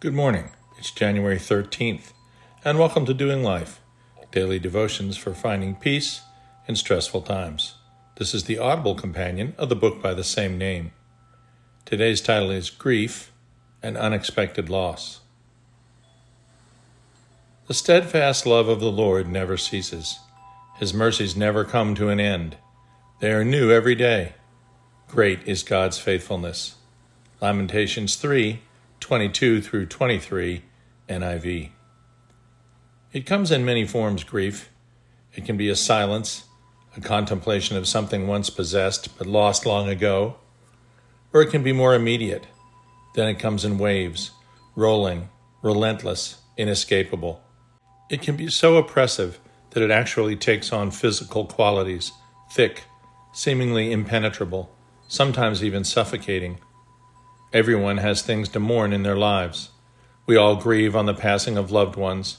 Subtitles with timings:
[0.00, 0.48] Good morning.
[0.78, 2.14] It's January 13th,
[2.64, 3.82] and welcome to Doing Life,
[4.32, 6.22] daily devotions for finding peace
[6.66, 7.74] in stressful times.
[8.16, 10.92] This is the audible companion of the book by the same name.
[11.84, 13.30] Today's title is Grief
[13.82, 15.20] and Unexpected Loss.
[17.66, 20.18] The steadfast love of the Lord never ceases.
[20.78, 22.56] His mercies never come to an end.
[23.20, 24.32] They are new every day.
[25.08, 26.76] Great is God's faithfulness.
[27.42, 28.62] Lamentations 3
[29.10, 30.62] 22 through 23,
[31.08, 31.70] NIV.
[33.12, 34.70] It comes in many forms, grief.
[35.34, 36.44] It can be a silence,
[36.96, 40.36] a contemplation of something once possessed but lost long ago,
[41.32, 42.46] or it can be more immediate.
[43.16, 44.30] Then it comes in waves,
[44.76, 45.28] rolling,
[45.60, 47.42] relentless, inescapable.
[48.10, 52.12] It can be so oppressive that it actually takes on physical qualities,
[52.52, 52.84] thick,
[53.32, 54.70] seemingly impenetrable,
[55.08, 56.60] sometimes even suffocating
[57.52, 59.70] Everyone has things to mourn in their lives.
[60.24, 62.38] We all grieve on the passing of loved ones,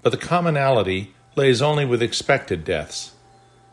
[0.00, 3.14] but the commonality lays only with expected deaths.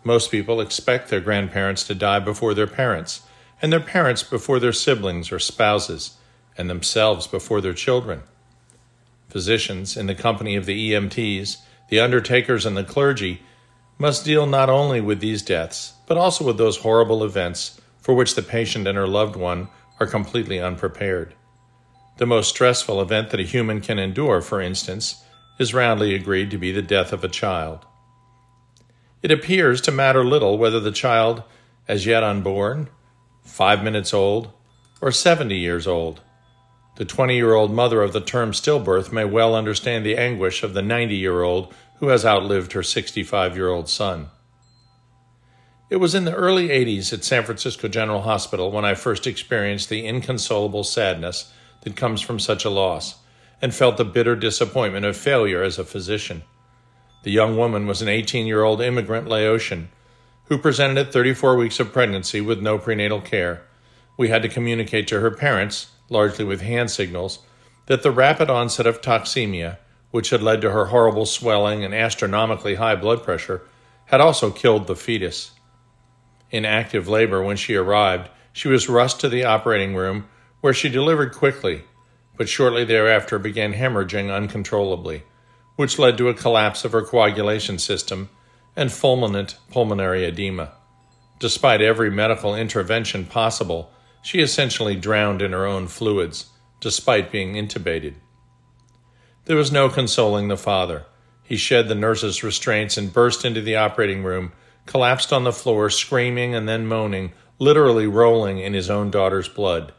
[0.04, 3.22] Most people expect their grandparents to die before their parents,
[3.62, 6.18] and their parents before their siblings or spouses,
[6.58, 8.24] and themselves before their children.
[9.30, 11.58] Physicians, in the company of the EMTs,
[11.90, 13.44] the undertakers, and the clergy,
[14.00, 18.34] must deal not only with these deaths, but also with those horrible events for which
[18.34, 19.68] the patient and her loved one
[20.02, 21.36] are completely unprepared.
[22.18, 25.24] The most stressful event that a human can endure, for instance,
[25.60, 27.86] is roundly agreed to be the death of a child.
[29.22, 31.44] It appears to matter little whether the child,
[31.88, 32.90] as yet unborn,
[33.44, 34.52] five minutes old,
[35.02, 36.22] or 70 years old.
[36.96, 40.74] The 20 year old mother of the term stillbirth may well understand the anguish of
[40.74, 44.32] the 90 year old who has outlived her 65 year old son.
[45.92, 49.90] It was in the early 80s at San Francisco General Hospital when I first experienced
[49.90, 53.16] the inconsolable sadness that comes from such a loss
[53.62, 56.44] and felt the bitter disappointment of failure as a physician.
[57.24, 59.90] The young woman was an 18 year old immigrant Laotian
[60.46, 63.64] who presented at 34 weeks of pregnancy with no prenatal care.
[64.16, 67.40] We had to communicate to her parents, largely with hand signals,
[67.88, 69.78] that the rapid onset of toxemia,
[70.12, 73.64] which had led to her horrible swelling and astronomically high blood pressure,
[74.06, 75.52] had also killed the fetus
[76.52, 80.28] in active labor when she arrived, she was rushed to the operating room
[80.60, 81.84] where she delivered quickly,
[82.38, 85.24] but shortly thereafter began hemorrhaging uncontrollably,
[85.76, 88.30] which led to a collapse of her coagulation system
[88.76, 90.74] and fulminant pulmonary edema.
[91.40, 93.92] Despite every medical intervention possible,
[94.22, 98.16] she essentially drowned in her own fluids, despite being intubated.
[99.46, 101.06] There was no consoling the father.
[101.44, 104.52] He shed the nurse's restraints and burst into the operating room
[104.86, 109.94] collapsed on the floor, screaming and then moaning, literally rolling in his own daughter's blood.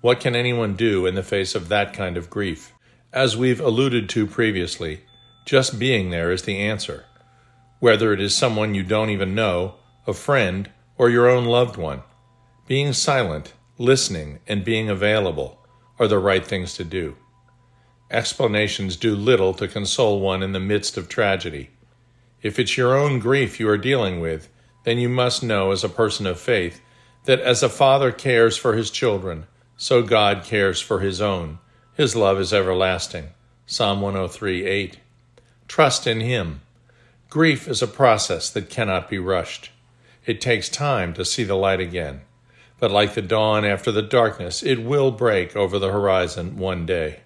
[0.00, 2.72] What can anyone do in the face of that kind of grief?
[3.12, 5.02] As we've alluded to previously,
[5.44, 7.04] just being there is the answer.
[7.80, 9.74] Whether it is someone you don't even know,
[10.06, 12.02] a friend, or your own loved one,
[12.66, 15.66] being silent, listening, and being available
[15.98, 17.16] are the right things to do.
[18.10, 21.70] Explanations do little to console one in the midst of tragedy.
[22.42, 24.48] If it's your own grief you are dealing with,
[24.84, 26.80] then you must know as a person of faith
[27.24, 29.46] that as a father cares for his children,
[29.76, 31.58] so God cares for his own.
[31.94, 33.28] His love is everlasting.
[33.66, 34.98] Psalm 103 8.
[35.68, 36.62] Trust in him.
[37.28, 39.70] Grief is a process that cannot be rushed.
[40.26, 42.22] It takes time to see the light again.
[42.78, 47.20] But like the dawn after the darkness, it will break over the horizon one day.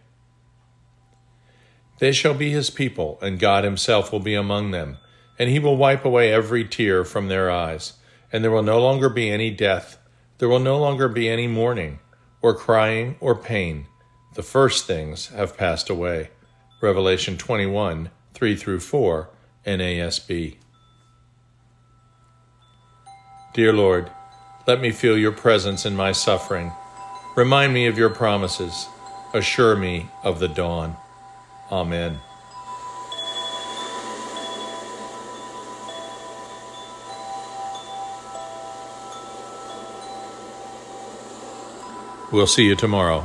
[1.99, 4.99] They shall be his people, and God himself will be among them
[5.39, 7.95] and he will wipe away every tear from their eyes,
[8.33, 9.99] and there will no longer be any death,
[10.39, 11.99] there will no longer be any mourning,
[12.43, 13.87] or crying, or pain.
[14.35, 16.31] The first things have passed away.
[16.81, 19.31] Revelation 21 3 through 4,
[19.65, 20.57] NASB.
[23.55, 24.11] Dear Lord,
[24.67, 26.73] let me feel your presence in my suffering.
[27.37, 28.89] Remind me of your promises.
[29.33, 30.97] Assure me of the dawn.
[31.71, 32.21] Amen.
[42.33, 43.25] We'll see you tomorrow.